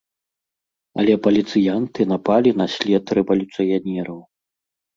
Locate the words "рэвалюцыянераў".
3.21-4.19